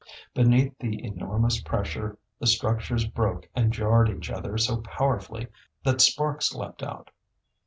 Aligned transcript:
Beneath 0.33 0.73
the 0.79 0.99
enormous 1.05 1.61
pressure 1.61 2.17
the 2.39 2.47
structures 2.47 3.05
broke 3.05 3.47
and 3.55 3.71
jarred 3.71 4.09
each 4.09 4.31
other 4.31 4.57
so 4.57 4.77
powerfully 4.77 5.45
that 5.83 6.01
sparks 6.01 6.55
leapt 6.55 6.81
out. 6.81 7.11